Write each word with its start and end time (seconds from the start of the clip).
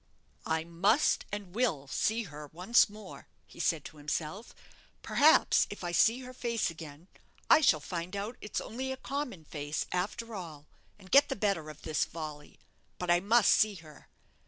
"I 0.47 0.63
must 0.63 1.25
and 1.31 1.53
will 1.53 1.85
see 1.85 2.23
her 2.23 2.47
once 2.51 2.89
more," 2.89 3.27
he 3.45 3.59
said 3.59 3.85
to 3.85 3.97
himself; 3.97 4.55
"perhaps, 5.03 5.67
if 5.69 5.83
I 5.83 5.91
see 5.91 6.21
her 6.21 6.33
face 6.33 6.71
again, 6.71 7.07
I 7.51 7.61
shall 7.61 7.79
find 7.79 8.15
out 8.15 8.35
it's 8.41 8.59
only 8.59 8.91
a 8.91 8.97
common 8.97 9.45
face 9.45 9.85
after 9.91 10.33
all, 10.33 10.65
and 10.97 11.11
get 11.11 11.29
the 11.29 11.35
better 11.35 11.69
of 11.69 11.83
this 11.83 12.03
folly. 12.03 12.57
But 12.97 13.11
I 13.11 13.19
must 13.19 13.53
see 13.53 13.75
her. 13.75 14.07